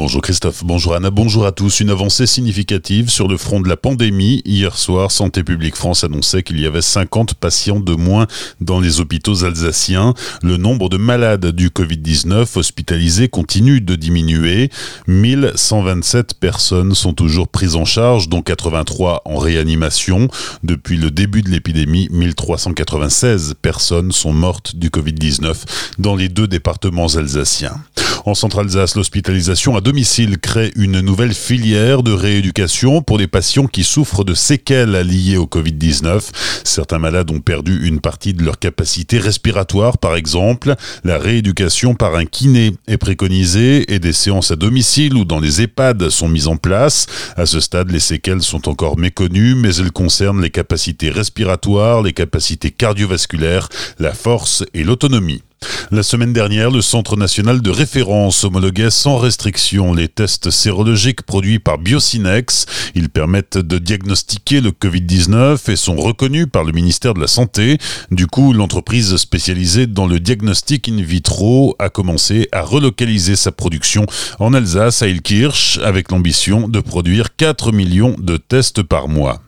Bonjour 0.00 0.22
Christophe, 0.22 0.64
bonjour 0.64 0.94
Anna, 0.94 1.10
bonjour 1.10 1.44
à 1.44 1.52
tous. 1.52 1.80
Une 1.80 1.90
avancée 1.90 2.26
significative 2.26 3.10
sur 3.10 3.28
le 3.28 3.36
front 3.36 3.60
de 3.60 3.68
la 3.68 3.76
pandémie. 3.76 4.40
Hier 4.46 4.74
soir, 4.74 5.12
Santé 5.12 5.44
publique 5.44 5.76
France 5.76 6.04
annonçait 6.04 6.42
qu'il 6.42 6.58
y 6.58 6.64
avait 6.64 6.80
50 6.80 7.34
patients 7.34 7.80
de 7.80 7.92
moins 7.92 8.26
dans 8.62 8.80
les 8.80 9.00
hôpitaux 9.00 9.44
alsaciens. 9.44 10.14
Le 10.42 10.56
nombre 10.56 10.88
de 10.88 10.96
malades 10.96 11.48
du 11.48 11.68
Covid-19 11.68 12.56
hospitalisés 12.56 13.28
continue 13.28 13.82
de 13.82 13.94
diminuer. 13.94 14.70
1127 15.06 16.32
personnes 16.40 16.94
sont 16.94 17.12
toujours 17.12 17.48
prises 17.48 17.76
en 17.76 17.84
charge, 17.84 18.30
dont 18.30 18.40
83 18.40 19.20
en 19.26 19.36
réanimation. 19.36 20.28
Depuis 20.62 20.96
le 20.96 21.10
début 21.10 21.42
de 21.42 21.50
l'épidémie, 21.50 22.08
1396 22.10 23.56
personnes 23.60 24.12
sont 24.12 24.32
mortes 24.32 24.76
du 24.76 24.88
Covid-19 24.88 25.56
dans 25.98 26.16
les 26.16 26.30
deux 26.30 26.46
départements 26.48 27.08
alsaciens. 27.16 27.82
En 28.24 28.34
Centre-Alsace, 28.34 28.96
l'hospitalisation 28.96 29.76
à 29.76 29.80
domicile 29.80 30.38
crée 30.38 30.72
une 30.76 31.00
nouvelle 31.00 31.34
filière 31.34 32.02
de 32.02 32.12
rééducation 32.12 33.02
pour 33.02 33.18
les 33.18 33.26
patients 33.26 33.66
qui 33.66 33.84
souffrent 33.84 34.24
de 34.24 34.34
séquelles 34.34 34.92
liées 34.92 35.36
au 35.36 35.46
Covid-19. 35.46 36.22
Certains 36.64 36.98
malades 36.98 37.30
ont 37.30 37.40
perdu 37.40 37.86
une 37.86 38.00
partie 38.00 38.34
de 38.34 38.42
leur 38.42 38.58
capacité 38.58 39.18
respiratoire, 39.18 39.98
par 39.98 40.16
exemple. 40.16 40.74
La 41.04 41.18
rééducation 41.18 41.94
par 41.94 42.14
un 42.14 42.26
kiné 42.26 42.72
est 42.86 42.98
préconisée 42.98 43.92
et 43.92 43.98
des 43.98 44.12
séances 44.12 44.50
à 44.50 44.56
domicile 44.56 45.14
ou 45.14 45.24
dans 45.24 45.40
les 45.40 45.62
EHPAD 45.62 46.10
sont 46.10 46.28
mises 46.28 46.48
en 46.48 46.56
place. 46.56 47.06
À 47.36 47.46
ce 47.46 47.60
stade, 47.60 47.90
les 47.90 48.00
séquelles 48.00 48.42
sont 48.42 48.68
encore 48.68 48.98
méconnues, 48.98 49.54
mais 49.54 49.74
elles 49.76 49.92
concernent 49.92 50.42
les 50.42 50.50
capacités 50.50 51.10
respiratoires, 51.10 52.02
les 52.02 52.12
capacités 52.12 52.70
cardiovasculaires, 52.70 53.68
la 53.98 54.12
force 54.12 54.64
et 54.74 54.84
l'autonomie. 54.84 55.42
La 55.92 56.04
semaine 56.04 56.32
dernière, 56.32 56.70
le 56.70 56.82
Centre 56.82 57.16
national 57.16 57.62
de 57.62 57.70
référence 57.70 58.44
homologuait 58.44 58.92
sans 58.92 59.18
restriction 59.18 59.92
les 59.92 60.06
tests 60.06 60.50
sérologiques 60.50 61.22
produits 61.22 61.58
par 61.58 61.78
Biocinex. 61.78 62.66
Ils 62.94 63.08
permettent 63.08 63.58
de 63.58 63.78
diagnostiquer 63.78 64.60
le 64.60 64.70
Covid-19 64.70 65.68
et 65.68 65.74
sont 65.74 65.96
reconnus 65.96 66.46
par 66.46 66.62
le 66.62 66.70
ministère 66.70 67.12
de 67.12 67.20
la 67.20 67.26
Santé. 67.26 67.78
Du 68.12 68.28
coup, 68.28 68.52
l'entreprise 68.52 69.16
spécialisée 69.16 69.88
dans 69.88 70.06
le 70.06 70.20
diagnostic 70.20 70.88
in 70.88 71.02
vitro 71.02 71.74
a 71.80 71.88
commencé 71.88 72.48
à 72.52 72.62
relocaliser 72.62 73.34
sa 73.34 73.50
production 73.50 74.06
en 74.38 74.54
Alsace 74.54 75.02
à 75.02 75.08
Ilkirch 75.08 75.80
avec 75.82 76.12
l'ambition 76.12 76.68
de 76.68 76.78
produire 76.78 77.34
4 77.34 77.72
millions 77.72 78.14
de 78.16 78.36
tests 78.36 78.84
par 78.84 79.08
mois. 79.08 79.42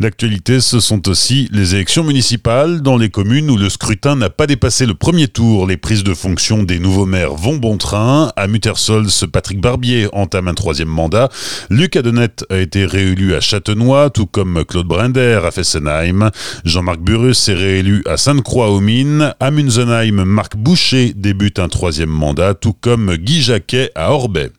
L'actualité, 0.00 0.60
ce 0.60 0.80
sont 0.80 1.08
aussi 1.08 1.48
les 1.52 1.74
élections 1.74 2.04
municipales 2.04 2.82
dans 2.82 2.96
les 2.96 3.10
communes 3.10 3.50
où 3.50 3.56
le 3.56 3.68
scrutin 3.68 4.16
n'a 4.16 4.30
pas 4.30 4.46
dépassé 4.46 4.86
le 4.86 4.94
premier 4.94 5.28
tour. 5.28 5.66
Les 5.66 5.76
prises 5.76 6.04
de 6.04 6.14
fonction 6.14 6.62
des 6.62 6.78
nouveaux 6.78 7.06
maires 7.06 7.34
vont 7.34 7.56
bon 7.56 7.76
train. 7.76 8.32
À 8.36 8.46
Muttersols, 8.46 9.08
Patrick 9.32 9.60
Barbier 9.60 10.08
entame 10.12 10.48
un 10.48 10.54
troisième 10.54 10.88
mandat. 10.88 11.28
Luc 11.70 11.96
Adenette 11.96 12.44
a 12.50 12.58
été 12.58 12.84
réélu 12.86 13.34
à 13.34 13.40
Châtenois, 13.40 14.10
tout 14.10 14.26
comme 14.26 14.64
Claude 14.64 14.86
Brinder 14.86 15.40
à 15.44 15.50
Fessenheim. 15.50 16.30
Jean-Marc 16.64 17.00
Burus 17.00 17.48
est 17.48 17.54
réélu 17.54 18.02
à 18.06 18.16
Sainte-Croix-aux-Mines. 18.16 19.34
À 19.40 19.50
Munzenheim, 19.50 20.24
Marc 20.24 20.56
Boucher 20.56 21.12
débute 21.14 21.58
un 21.58 21.68
troisième 21.68 22.10
mandat, 22.10 22.54
tout 22.54 22.74
comme 22.74 23.14
Guy 23.16 23.42
Jacquet 23.42 23.90
à 23.94 24.12
Orbet. 24.12 24.50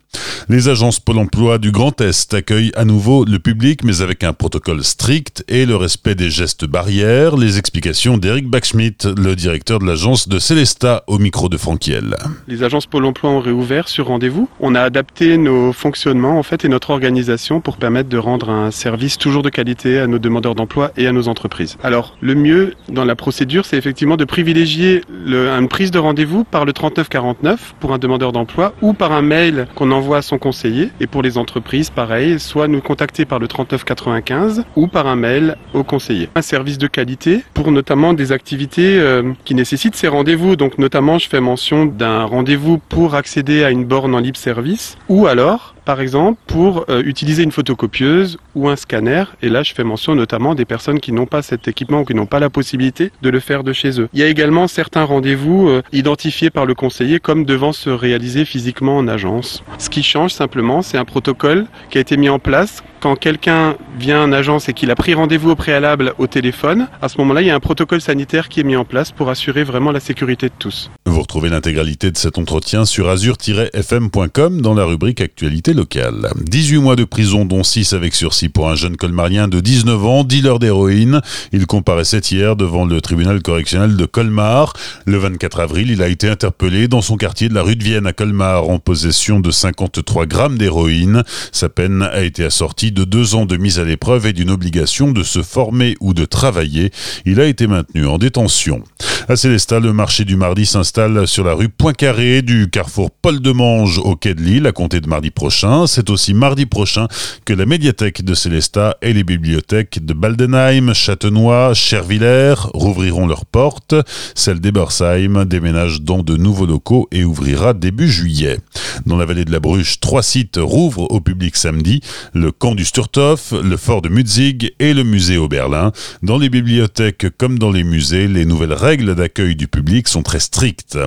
Les 0.47 0.69
agences 0.69 0.99
Pôle 0.99 1.17
emploi 1.17 1.57
du 1.57 1.71
Grand 1.71 1.99
Est 2.01 2.35
accueillent 2.35 2.71
à 2.75 2.85
nouveau 2.85 3.25
le 3.25 3.39
public, 3.39 3.83
mais 3.83 4.03
avec 4.03 4.23
un 4.23 4.31
protocole 4.31 4.83
strict 4.83 5.43
et 5.47 5.65
le 5.65 5.75
respect 5.75 6.13
des 6.13 6.29
gestes 6.29 6.65
barrières. 6.65 7.35
Les 7.35 7.57
explications 7.57 8.19
d'Eric 8.19 8.47
Bachschmidt, 8.47 9.07
le 9.17 9.35
directeur 9.35 9.79
de 9.79 9.85
l'agence 9.85 10.29
de 10.29 10.37
Célesta, 10.37 11.03
au 11.07 11.17
micro 11.17 11.49
de 11.49 11.57
Franquiel. 11.57 12.15
Les 12.47 12.61
agences 12.61 12.85
Pôle 12.85 13.05
emploi 13.05 13.31
ont 13.31 13.39
réouvert 13.39 13.87
sur 13.87 14.05
rendez-vous. 14.05 14.47
On 14.59 14.75
a 14.75 14.81
adapté 14.81 15.39
nos 15.39 15.73
fonctionnements 15.73 16.37
en 16.37 16.43
fait 16.43 16.63
et 16.63 16.69
notre 16.69 16.91
organisation 16.91 17.59
pour 17.59 17.77
permettre 17.77 18.09
de 18.09 18.19
rendre 18.19 18.51
un 18.51 18.69
service 18.69 19.17
toujours 19.17 19.41
de 19.41 19.49
qualité 19.49 19.97
à 19.97 20.05
nos 20.05 20.19
demandeurs 20.19 20.53
d'emploi 20.53 20.91
et 20.95 21.07
à 21.07 21.11
nos 21.11 21.27
entreprises. 21.27 21.75
Alors, 21.81 22.15
le 22.21 22.35
mieux 22.35 22.75
dans 22.87 23.03
la 23.03 23.15
procédure, 23.15 23.65
c'est 23.65 23.77
effectivement 23.77 24.15
de 24.15 24.25
privilégier 24.25 25.01
une 25.09 25.67
prise 25.69 25.89
de 25.89 25.97
rendez-vous 25.97 26.43
par 26.43 26.65
le 26.65 26.73
3949 26.73 27.73
pour 27.79 27.93
un 27.93 27.97
demandeur 27.97 28.31
d'emploi 28.31 28.75
ou 28.83 28.93
par 28.93 29.11
un 29.11 29.23
mail 29.23 29.67
qu'on 29.73 29.89
envoie 29.89 30.17
à 30.17 30.21
son 30.21 30.34
conseiller. 30.37 30.89
Et 30.99 31.07
pour 31.07 31.21
les 31.21 31.37
entreprises, 31.37 31.89
pareil, 31.89 32.39
soit 32.39 32.67
nous 32.67 32.81
contacter 32.81 33.25
par 33.25 33.39
le 33.39 33.47
3995 33.47 34.63
ou 34.75 34.87
par 34.87 35.07
un 35.07 35.15
mail 35.15 35.57
au 35.73 35.83
conseiller. 35.83 36.29
Un 36.35 36.41
service 36.41 36.77
de 36.77 36.87
qualité 36.87 37.43
pour 37.53 37.71
notamment 37.71 38.13
des 38.13 38.31
activités 38.31 38.99
euh, 38.99 39.33
qui 39.43 39.55
nécessitent 39.55 39.95
ces 39.95 40.07
rendez-vous. 40.07 40.55
Donc 40.55 40.77
notamment, 40.77 41.17
je 41.17 41.29
fais 41.29 41.41
mention 41.41 41.85
d'un 41.85 42.23
rendez-vous 42.23 42.77
pour 42.77 43.15
accéder 43.15 43.63
à 43.63 43.71
une 43.71 43.85
borne 43.85 44.15
en 44.15 44.19
libre 44.19 44.37
service 44.37 44.97
ou 45.09 45.27
alors 45.27 45.74
par 45.85 46.01
exemple, 46.01 46.39
pour 46.47 46.85
euh, 46.89 47.01
utiliser 47.05 47.43
une 47.43 47.51
photocopieuse 47.51 48.37
ou 48.55 48.69
un 48.69 48.75
scanner. 48.75 49.23
Et 49.41 49.49
là, 49.49 49.63
je 49.63 49.73
fais 49.73 49.83
mention 49.83 50.15
notamment 50.15 50.55
des 50.55 50.65
personnes 50.65 50.99
qui 50.99 51.11
n'ont 51.11 51.27
pas 51.27 51.41
cet 51.41 51.67
équipement 51.67 52.01
ou 52.01 52.05
qui 52.05 52.15
n'ont 52.15 52.25
pas 52.25 52.39
la 52.39 52.49
possibilité 52.49 53.11
de 53.21 53.29
le 53.29 53.39
faire 53.39 53.63
de 53.63 53.71
chez 53.71 54.01
eux. 54.01 54.09
Il 54.13 54.19
y 54.19 54.23
a 54.23 54.27
également 54.27 54.67
certains 54.67 55.03
rendez-vous 55.03 55.69
euh, 55.69 55.81
identifiés 55.93 56.49
par 56.49 56.65
le 56.65 56.73
conseiller 56.73 57.19
comme 57.19 57.45
devant 57.45 57.71
se 57.71 57.89
réaliser 57.89 58.45
physiquement 58.45 58.97
en 58.97 59.07
agence. 59.07 59.63
Ce 59.77 59.89
qui 59.89 60.03
change 60.03 60.31
simplement, 60.31 60.81
c'est 60.81 60.97
un 60.97 61.05
protocole 61.05 61.65
qui 61.89 61.99
a 61.99 62.01
été 62.01 62.17
mis 62.17 62.29
en 62.29 62.39
place 62.39 62.83
quand 63.05 63.15
quelqu'un 63.15 63.75
vient 63.99 64.23
en 64.23 64.31
agence 64.31 64.67
et 64.67 64.73
qu'il 64.73 64.89
a 64.89 64.95
pris 64.95 65.13
rendez-vous 65.13 65.51
au 65.51 65.55
préalable 65.55 66.15
au 66.17 66.25
téléphone, 66.25 66.87
à 67.03 67.07
ce 67.07 67.19
moment-là, 67.19 67.43
il 67.43 67.47
y 67.47 67.51
a 67.51 67.55
un 67.55 67.59
protocole 67.59 68.01
sanitaire 68.01 68.49
qui 68.49 68.61
est 68.61 68.63
mis 68.63 68.75
en 68.75 68.83
place 68.83 69.11
pour 69.11 69.29
assurer 69.29 69.63
vraiment 69.63 69.91
la 69.91 69.99
sécurité 69.99 70.47
de 70.47 70.53
tous. 70.57 70.89
Vous 71.05 71.21
retrouvez 71.21 71.49
l'intégralité 71.49 72.09
de 72.09 72.17
cet 72.17 72.39
entretien 72.39 72.83
sur 72.83 73.07
azur-fm.com 73.07 74.59
dans 74.59 74.73
la 74.73 74.85
rubrique 74.85 75.21
Actualité 75.21 75.74
locale. 75.75 76.31
18 76.49 76.77
mois 76.79 76.95
de 76.95 77.03
prison, 77.03 77.45
dont 77.45 77.63
6 77.63 77.93
avec 77.93 78.15
sursis 78.15 78.49
pour 78.49 78.69
un 78.69 78.75
jeune 78.75 78.97
colmarien 78.97 79.47
de 79.47 79.59
19 79.59 80.05
ans, 80.05 80.23
dealer 80.23 80.57
d'héroïne. 80.59 81.21
Il 81.51 81.67
comparaissait 81.67 82.19
hier 82.19 82.55
devant 82.55 82.85
le 82.85 83.01
tribunal 83.01 83.41
correctionnel 83.41 83.95
de 83.97 84.05
Colmar. 84.05 84.73
Le 85.05 85.17
24 85.17 85.59
avril, 85.59 85.91
il 85.91 86.01
a 86.01 86.07
été 86.07 86.29
interpellé 86.29 86.87
dans 86.87 87.01
son 87.01 87.17
quartier 87.17 87.49
de 87.49 87.53
la 87.53 87.61
rue 87.61 87.75
de 87.75 87.83
Vienne 87.83 88.07
à 88.07 88.13
Colmar 88.13 88.69
en 88.69 88.79
possession 88.79 89.39
de 89.39 89.51
53 89.51 90.25
grammes 90.25 90.57
d'héroïne. 90.57 91.23
Sa 91.51 91.69
peine 91.69 92.01
a 92.01 92.21
été 92.21 92.43
assortie 92.45 92.91
de 92.91 93.03
deux 93.03 93.35
ans 93.35 93.45
de 93.45 93.57
mise 93.57 93.79
à 93.79 93.83
l'épreuve 93.83 94.25
et 94.25 94.33
d'une 94.33 94.49
obligation 94.49 95.11
de 95.11 95.23
se 95.23 95.43
former 95.43 95.95
ou 95.99 96.13
de 96.13 96.25
travailler. 96.25 96.91
Il 97.25 97.39
a 97.39 97.45
été 97.45 97.67
maintenu 97.67 98.07
en 98.07 98.17
détention. 98.17 98.83
À 99.27 99.35
Célestat, 99.35 99.79
le 99.79 99.91
marché 99.91 100.23
du 100.23 100.35
mardi 100.35 100.67
s'installe 100.67 101.27
sur 101.27 101.43
la 101.43 101.55
rue 101.55 101.67
Poincaré 101.67 102.43
du 102.43 102.69
carrefour 102.69 103.09
Paul 103.09 103.39
de 103.39 103.51
Mange 103.51 103.97
au 103.97 104.15
quai 104.15 104.35
de 104.35 104.41
Lille 104.41 104.67
à 104.67 104.71
compter 104.71 105.01
de 105.01 105.07
mardi 105.07 105.31
prochain. 105.31 105.87
C'est 105.87 106.11
aussi 106.11 106.35
mardi 106.35 106.67
prochain 106.67 107.07
que 107.43 107.53
la 107.53 107.65
médiathèque 107.65 108.23
de 108.23 108.35
Célestat 108.35 108.97
et 109.01 109.13
les 109.13 109.23
bibliothèques 109.23 110.05
de 110.05 110.13
Baldenheim, 110.13 110.93
Châtenois, 110.93 111.73
Chervillers 111.73 112.53
rouvriront 112.75 113.25
leurs 113.25 113.47
portes. 113.47 113.95
Celle 114.35 114.59
d'Ebersheim 114.59 115.45
déménage 115.45 116.03
dans 116.03 116.21
de 116.21 116.37
nouveaux 116.37 116.67
locaux 116.67 117.07
et 117.11 117.23
ouvrira 117.23 117.73
début 117.73 118.07
juillet. 118.07 118.59
Dans 119.07 119.17
la 119.17 119.25
vallée 119.25 119.45
de 119.45 119.51
la 119.51 119.59
Bruche, 119.59 119.99
trois 119.99 120.21
sites 120.21 120.59
rouvrent 120.61 121.11
au 121.11 121.19
public 121.19 121.55
samedi. 121.55 122.01
Le 122.35 122.51
camp 122.51 122.75
du 122.75 122.85
Sturthof, 122.85 123.53
le 123.53 123.75
fort 123.75 124.03
de 124.03 124.09
Mutzig 124.09 124.75
et 124.77 124.93
le 124.93 125.03
musée 125.03 125.39
Oberlin. 125.39 125.91
Dans 126.21 126.37
les 126.37 126.49
bibliothèques 126.49 127.35
comme 127.39 127.57
dans 127.57 127.71
les 127.71 127.83
musées, 127.83 128.27
les 128.27 128.45
nouvelles 128.45 128.73
règles 128.73 129.14
d'accueil 129.15 129.55
du 129.55 129.67
public 129.67 130.07
sont 130.07 130.23
très 130.23 130.39
strictes. 130.39 130.97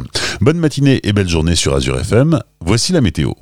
Bonne 0.41 0.59
matinée 0.59 1.01
et 1.05 1.13
belle 1.13 1.29
journée 1.29 1.55
sur 1.55 1.75
Azure 1.75 1.99
FM. 2.01 2.41
Voici 2.61 2.93
la 2.93 3.01
météo. 3.01 3.33